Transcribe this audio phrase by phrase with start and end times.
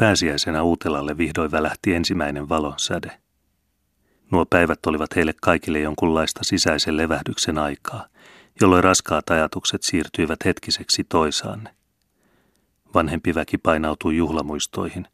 [0.00, 3.20] Pääsiäisenä Uutelalle vihdoin välähti ensimmäinen valon säde.
[4.30, 8.06] Nuo päivät olivat heille kaikille jonkunlaista sisäisen levähdyksen aikaa,
[8.60, 11.74] jolloin raskaat ajatukset siirtyivät hetkiseksi toisaanne.
[12.94, 15.06] Vanhempi väki painautui juhlamuistoihin.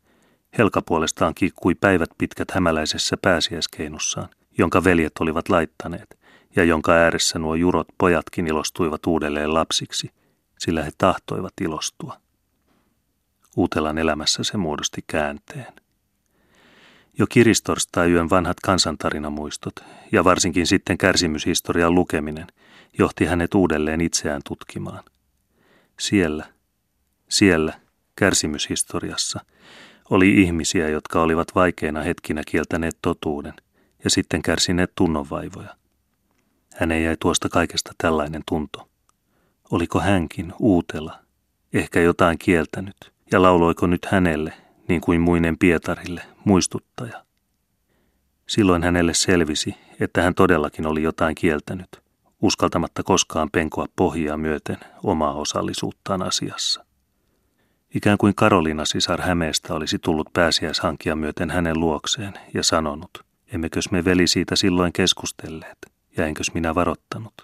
[0.59, 4.29] Helka puolestaan kiikkui päivät pitkät hämäläisessä pääsiäiskeinussaan,
[4.59, 6.19] jonka veljet olivat laittaneet,
[6.57, 10.11] ja jonka ääressä nuo jurot pojatkin ilostuivat uudelleen lapsiksi,
[10.59, 12.26] sillä he tahtoivat ilostua.
[13.57, 15.73] Uutelan elämässä se muodosti käänteen.
[17.19, 19.75] Jo kiristorstai-yön vanhat kansantarinamuistot
[20.13, 22.47] ja varsinkin sitten kärsimyshistorian lukeminen
[22.99, 25.05] johti hänet uudelleen itseään tutkimaan.
[25.99, 26.47] Siellä,
[27.29, 27.73] siellä,
[28.17, 29.41] kärsimyshistoriassa,
[30.11, 33.55] oli ihmisiä, jotka olivat vaikeina hetkinä kieltäneet totuuden
[34.05, 35.77] ja sitten kärsineet tunnonvaivoja.
[36.75, 38.89] Hän jäi tuosta kaikesta tällainen tunto.
[39.71, 41.19] Oliko hänkin uutela,
[41.73, 44.53] ehkä jotain kieltänyt, ja lauloiko nyt hänelle,
[44.89, 47.25] niin kuin muinen Pietarille, muistuttaja?
[48.47, 51.89] Silloin hänelle selvisi, että hän todellakin oli jotain kieltänyt,
[52.43, 56.85] uskaltamatta koskaan penkoa pohjaa myöten omaa osallisuuttaan asiassa.
[57.95, 63.11] Ikään kuin Karolina sisar Hämeestä olisi tullut pääsiäishankia myöten hänen luokseen ja sanonut,
[63.53, 65.79] emmekös me veli siitä silloin keskustelleet,
[66.17, 67.35] ja enkös minä varottanut.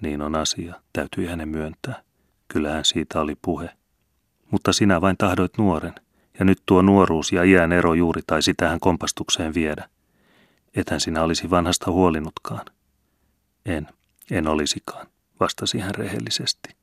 [0.00, 2.02] Niin on asia, täytyi hänen myöntää.
[2.48, 3.70] Kyllähän siitä oli puhe.
[4.50, 5.94] Mutta sinä vain tahdoit nuoren,
[6.38, 9.88] ja nyt tuo nuoruus ja iän ero juuri taisi tähän kompastukseen viedä.
[10.74, 12.66] Etän sinä olisi vanhasta huolinutkaan.
[13.66, 13.88] En,
[14.30, 15.06] en olisikaan,
[15.40, 16.76] vastasi hän rehellisesti.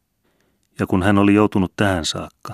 [0.79, 2.53] Ja kun hän oli joutunut tähän saakka,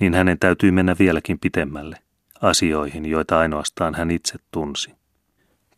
[0.00, 1.96] niin hänen täytyy mennä vieläkin pitemmälle,
[2.42, 4.94] asioihin, joita ainoastaan hän itse tunsi.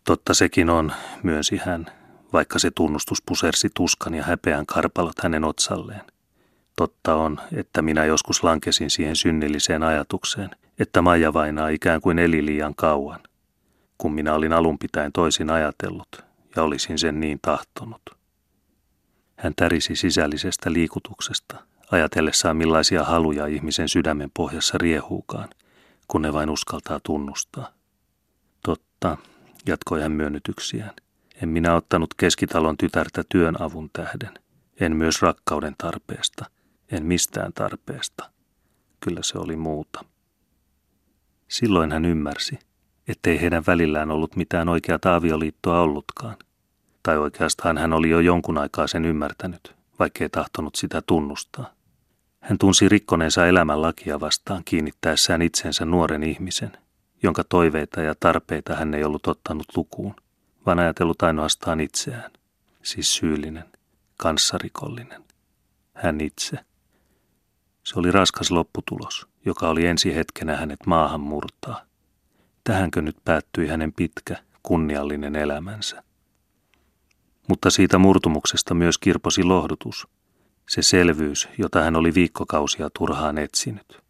[0.04, 1.86] Totta sekin on, myönsi hän,
[2.32, 6.11] vaikka se tunnustus pusersi tuskan ja häpeän karpalot hänen otsalleen.
[6.76, 12.46] Totta on, että minä joskus lankesin siihen synnilliseen ajatukseen, että Maija vainaa ikään kuin eli
[12.46, 13.20] liian kauan,
[13.98, 16.24] kun minä olin alun pitäen toisin ajatellut
[16.56, 18.02] ja olisin sen niin tahtonut.
[19.36, 21.56] Hän tärisi sisällisestä liikutuksesta,
[21.90, 25.48] ajatellessaan millaisia haluja ihmisen sydämen pohjassa riehuukaan,
[26.08, 27.72] kun ne vain uskaltaa tunnustaa.
[28.62, 29.16] Totta,
[29.66, 30.92] jatkoi hän myönnytyksiään.
[31.42, 34.34] En minä ottanut keskitalon tytärtä työn avun tähden,
[34.80, 36.44] en myös rakkauden tarpeesta,
[36.92, 38.30] en mistään tarpeesta.
[39.00, 40.04] Kyllä se oli muuta.
[41.48, 42.58] Silloin hän ymmärsi,
[43.08, 46.36] ettei heidän välillään ollut mitään oikeaa avioliittoa ollutkaan.
[47.02, 51.72] Tai oikeastaan hän oli jo jonkun aikaa sen ymmärtänyt, vaikkei tahtonut sitä tunnustaa.
[52.40, 56.72] Hän tunsi rikkoneensa elämän lakia vastaan kiinnittäessään itsensä nuoren ihmisen,
[57.22, 60.14] jonka toiveita ja tarpeita hän ei ollut ottanut lukuun,
[60.66, 62.30] vaan ajatellut ainoastaan itseään,
[62.82, 63.64] siis syyllinen,
[64.16, 65.24] kanssarikollinen,
[65.94, 66.58] hän itse.
[67.84, 71.82] Se oli raskas lopputulos, joka oli ensi hetkenä hänet maahan murtaa.
[72.64, 76.02] Tähänkö nyt päättyi hänen pitkä, kunniallinen elämänsä.
[77.48, 80.08] Mutta siitä murtumuksesta myös kirposi lohdutus,
[80.68, 84.02] se selvyys, jota hän oli viikkokausia turhaan etsinyt.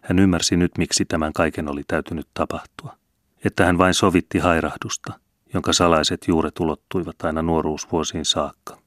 [0.00, 2.96] Hän ymmärsi nyt, miksi tämän kaiken oli täytynyt tapahtua.
[3.44, 5.12] Että hän vain sovitti hairahdusta,
[5.54, 8.78] jonka salaiset juuret ulottuivat aina nuoruusvuosiin saakka.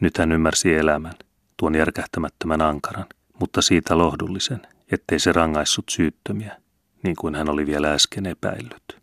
[0.00, 1.14] Nyt hän ymmärsi elämän,
[1.56, 3.06] tuon järkähtämättömän ankaran,
[3.40, 4.62] mutta siitä lohdullisen,
[4.92, 6.56] ettei se rangaissut syyttömiä,
[7.02, 9.00] niin kuin hän oli vielä äsken epäillyt.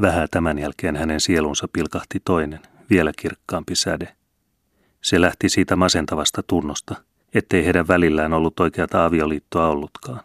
[0.00, 2.60] Vähän tämän jälkeen hänen sielunsa pilkahti toinen,
[2.90, 4.16] vielä kirkkaampi säde.
[5.02, 6.94] Se lähti siitä masentavasta tunnosta,
[7.34, 10.20] ettei heidän välillään ollut oikeata avioliittoa ollutkaan.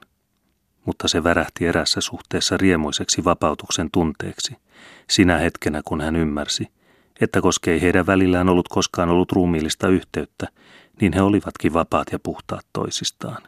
[0.85, 4.55] Mutta se värähti erässä suhteessa riemuiseksi vapautuksen tunteeksi,
[5.09, 6.67] sinä hetkenä kun hän ymmärsi,
[7.21, 10.47] että koska ei heidän välillään ollut koskaan ollut ruumiillista yhteyttä,
[11.01, 13.43] niin he olivatkin vapaat ja puhtaat toisistaan.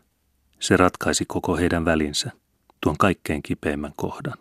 [0.60, 2.32] Se ratkaisi koko heidän välinsä,
[2.82, 4.38] tuon kaikkein kipeimmän kohdan.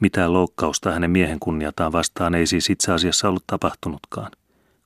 [0.00, 4.30] Mitään loukkausta hänen miehen kunniataan vastaan ei siis itse asiassa ollut tapahtunutkaan.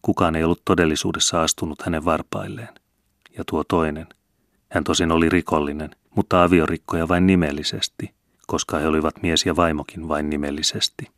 [0.02, 2.74] Kukaan ei ollut todellisuudessa astunut hänen varpailleen
[3.38, 4.06] ja tuo toinen.
[4.72, 8.14] Hän tosin oli rikollinen, mutta aviorikkoja vain nimellisesti,
[8.46, 11.15] koska he olivat mies ja vaimokin vain nimellisesti.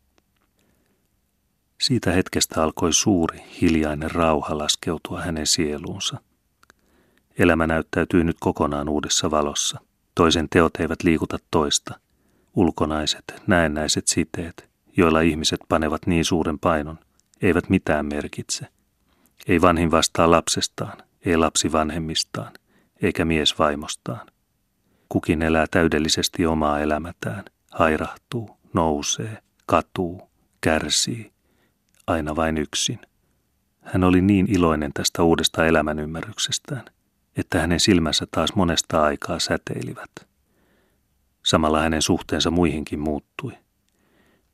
[1.81, 6.19] Siitä hetkestä alkoi suuri, hiljainen rauha laskeutua hänen sieluunsa.
[7.39, 9.81] Elämä näyttäytyy nyt kokonaan uudessa valossa.
[10.15, 12.01] Toisen teot eivät liikuta toista.
[12.57, 16.99] Ulkonaiset, näennäiset siteet, joilla ihmiset panevat niin suuren painon,
[17.43, 18.67] eivät mitään merkitse.
[19.47, 22.53] Ei vanhin vastaa lapsestaan, ei lapsi vanhemmistaan,
[23.03, 24.27] eikä mies vaimostaan.
[25.09, 30.31] Kukin elää täydellisesti omaa elämätään, hairahtuu, nousee, katuu,
[30.61, 31.33] kärsii,
[32.09, 32.99] aina vain yksin.
[33.81, 36.85] Hän oli niin iloinen tästä uudesta elämän ymmärryksestään,
[37.37, 40.11] että hänen silmänsä taas monesta aikaa säteilivät.
[41.45, 43.53] Samalla hänen suhteensa muihinkin muuttui.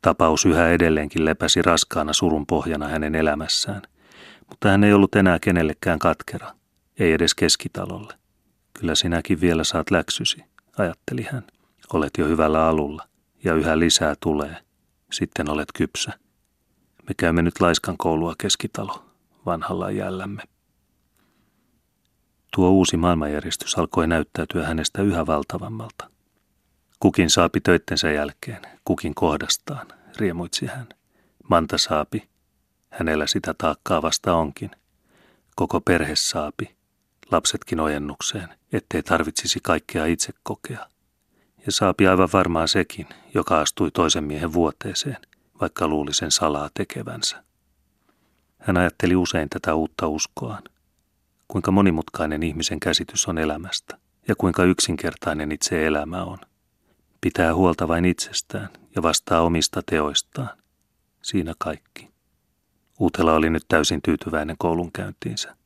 [0.03, 3.83] Tapaus yhä edelleenkin lepäsi raskaana surun pohjana hänen elämässään,
[4.49, 6.55] mutta hän ei ollut enää kenellekään katkera,
[6.99, 8.15] ei edes keskitalolle.
[8.81, 10.45] Kyllä sinäkin vielä saat läksysi,
[10.79, 11.45] ajatteli hän.
[11.93, 13.09] Olet jo hyvällä alulla
[13.45, 14.57] ja yhä lisää tulee.
[15.13, 16.24] Sitten olet kypsä.
[17.09, 19.05] Me käymme nyt laiskan koulua keskitalo
[19.47, 20.43] vanhalla jällämme.
[22.55, 26.11] Tuo uusi maailmanjärjestys alkoi näyttäytyä hänestä yhä valtavammalta.
[27.01, 29.87] Kukin saapi töittensä jälkeen, kukin kohdastaan,
[30.17, 30.89] riemuitsi hän.
[31.49, 32.29] Manta saapi,
[32.91, 34.71] hänellä sitä taakkaa vasta onkin.
[35.57, 36.77] Koko perhe saapi,
[37.31, 40.87] lapsetkin ojennukseen, ettei tarvitsisi kaikkea itse kokea.
[41.67, 45.17] Ja saapi aivan varmaan sekin, joka astui toisen miehen vuoteeseen,
[45.61, 47.45] vaikka luuli sen salaa tekevänsä.
[48.59, 50.63] Hän ajatteli usein tätä uutta uskoaan.
[51.49, 53.99] Kuinka monimutkainen ihmisen käsitys on elämästä
[54.29, 56.39] ja kuinka yksinkertainen itse elämä on.
[57.21, 60.51] Pitää huolta vain itsestään ja vastaa omista teoistaan.
[61.23, 62.09] Siinä kaikki.
[62.99, 65.57] Uutela oli nyt täysin tyytyväinen koulunkäyntiinsä,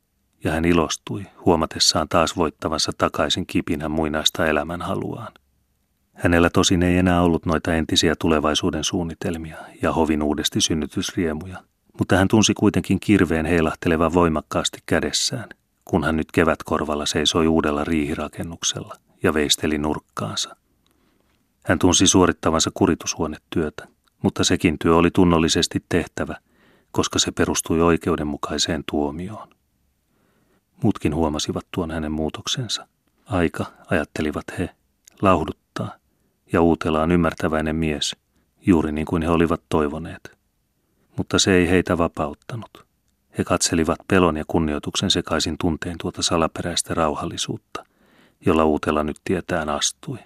[0.43, 5.33] ja hän ilostui huomatessaan taas voittavansa takaisin kipinän muinaista elämän haluaan.
[6.19, 11.63] Hänellä tosin ei enää ollut noita entisiä tulevaisuuden suunnitelmia ja hovin uudesti synnytysriemuja,
[11.99, 15.49] mutta hän tunsi kuitenkin kirveen heilahtelevan voimakkaasti kädessään,
[15.85, 20.55] kun hän nyt kevätkorvalla seisoi uudella riihirakennuksella ja veisteli nurkkaansa.
[21.65, 23.87] Hän tunsi suorittavansa kuritushuonetyötä,
[24.23, 26.35] mutta sekin työ oli tunnollisesti tehtävä,
[26.91, 29.47] koska se perustui oikeudenmukaiseen tuomioon.
[30.83, 32.87] Muutkin huomasivat tuon hänen muutoksensa.
[33.25, 34.69] Aika, ajattelivat he,
[35.21, 35.68] lauhduttaa,
[36.53, 38.15] ja uutelaan ymmärtäväinen mies,
[38.65, 40.37] juuri niin kuin he olivat toivoneet.
[41.17, 42.85] Mutta se ei heitä vapauttanut.
[43.37, 47.85] He katselivat pelon ja kunnioituksen sekaisin tunteen tuota salaperäistä rauhallisuutta,
[48.45, 50.17] jolla uutela nyt tietään astui.